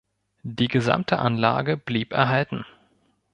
Die 0.41 0.67
gesamte 0.67 1.19
Anlage 1.19 1.77
blieb 1.77 2.11
erhalten. 2.11 2.65